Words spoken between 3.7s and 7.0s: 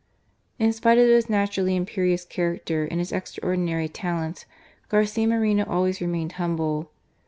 talents, Garcia Moreno always remained humble.